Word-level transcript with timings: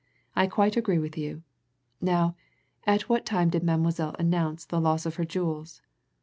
"I 0.35 0.47
quite 0.47 0.75
agree 0.75 0.97
with 0.97 1.15
you. 1.15 1.43
Now, 2.01 2.35
at 2.87 3.07
what 3.07 3.23
time 3.23 3.49
did 3.51 3.61
Mademoiselle 3.61 4.15
announce 4.17 4.65
the 4.65 4.81
loss 4.81 5.05
of 5.05 5.17
her 5.17 5.25
jewels?" 5.25 5.83